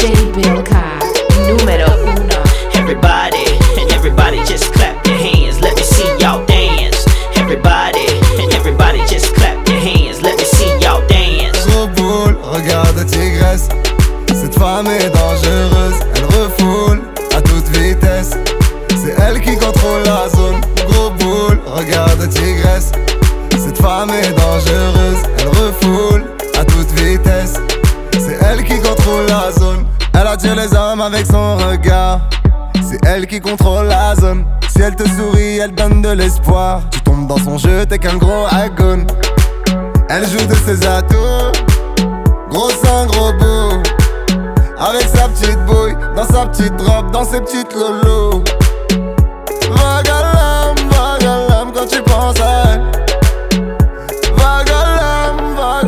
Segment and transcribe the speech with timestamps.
[0.00, 0.98] DJ Bill Kai,
[1.46, 2.42] numero uno.
[2.72, 3.19] Everybody.
[30.40, 32.20] Attire les hommes avec son regard.
[32.82, 34.46] C'est elle qui contrôle la zone.
[34.70, 36.80] Si elle te sourit, elle donne de l'espoir.
[36.90, 39.06] Tu tombes dans son jeu, t'es qu'un gros agon.
[40.08, 41.52] Elle joue de ses atouts.
[42.48, 43.82] Gros sang, gros bout.
[44.78, 48.42] Avec sa petite bouille, dans sa petite robe, dans ses petites lolos.
[49.76, 50.02] À
[51.48, 52.82] l'âme quand tu penses à elle.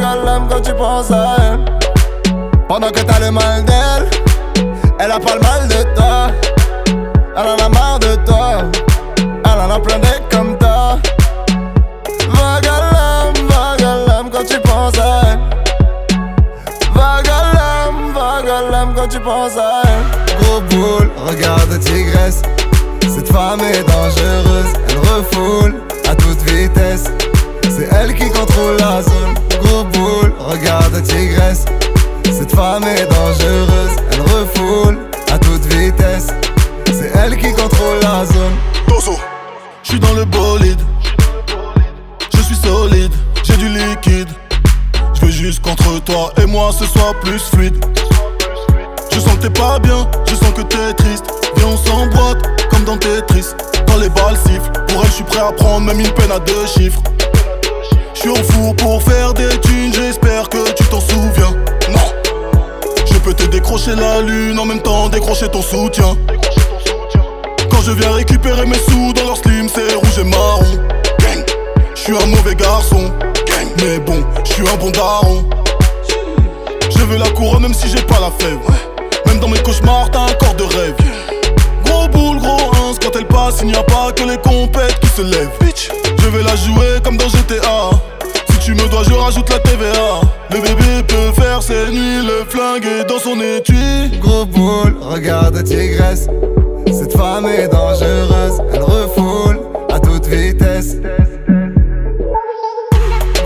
[0.05, 1.65] À l'âme quand tu penses à elle.
[2.69, 4.22] Pendant que t'as le mal d'elle,
[5.03, 6.31] elle a pas le mal de toi.
[7.37, 8.63] Elle en a marre de toi.
[9.19, 10.99] Elle en a plein d'être comme toi.
[12.31, 15.39] Vague à quand tu penses à elle.
[16.95, 20.45] Vague à quand tu penses à elle.
[20.45, 22.43] Gros boule, regarde tigresse.
[23.03, 25.75] Cette femme est dangereuse, elle refoule
[26.09, 27.05] à toute vitesse.
[27.65, 29.35] C'est elle qui contrôle la zone.
[29.63, 31.65] Gros boule, regarde tigresse.
[32.25, 33.97] Cette femme est dangereuse,
[42.35, 44.29] Je suis solide, j'ai du liquide.
[45.15, 47.85] Je veux juste qu'entre toi et moi ce soit plus fluide.
[49.13, 51.25] Je sens que t'es pas bien, je sens que t'es triste.
[51.57, 53.47] Viens, on s'emboîte comme dans Tetris.
[53.87, 56.39] Quand les balles sifflent, pour elle, je suis prêt à prendre même une peine à
[56.39, 57.03] deux chiffres.
[58.15, 61.57] Je suis au four pour faire des thunes, j'espère que tu t'en souviens.
[61.91, 62.13] Non,
[63.07, 66.17] je peux te décrocher la lune, en même temps décrocher ton soutien.
[67.85, 70.63] Je viens récupérer mes sous dans leur slim, c'est rouge et marron.
[71.19, 71.45] Gang,
[71.97, 73.11] je suis un mauvais garçon.
[73.47, 75.45] Gang, mais bon, je suis un bon daron.
[76.91, 78.59] Je veux la couronne même si j'ai pas la fève.
[79.27, 80.95] Même dans mes cauchemars, t'as un corps de rêve.
[81.85, 85.09] Gros boule, gros ins, quand elle passe, il n'y a pas que les compètes qui
[85.09, 85.51] se lèvent.
[85.61, 87.91] Bitch, je vais la jouer comme dans GTA.
[88.53, 90.21] Si tu me dois, je rajoute la TVA.
[90.51, 94.21] Le bébé peut faire ses nuits, le flingue est dans son étui.
[94.21, 96.29] Gros boule, regarde tigresse.
[97.13, 99.61] Cette femme est dangereuse, elle refoule
[99.93, 100.97] à toute vitesse.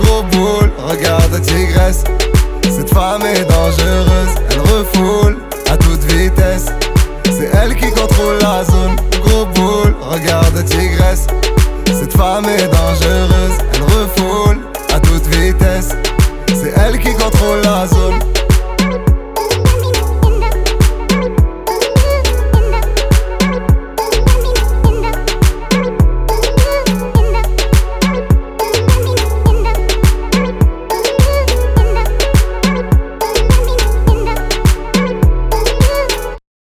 [0.01, 2.05] Gros boule, regarde tigresse.
[2.63, 5.37] Cette femme est dangereuse, elle refoule
[5.69, 6.67] à toute vitesse.
[7.25, 8.95] C'est elle qui contrôle la zone.
[9.25, 11.27] Gros boule, regarde tigresse.
[11.87, 14.59] Cette femme est dangereuse, elle refoule
[14.95, 15.97] à toute vitesse.
[16.55, 17.63] C'est elle qui contrôle